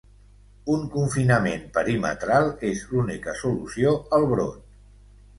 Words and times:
Un 0.75 0.85
confinament 0.93 1.67
perimetral 1.75 2.49
és 2.69 2.81
l’única 2.93 3.35
solució 3.41 3.93
al 4.19 4.25
brot. 4.33 4.65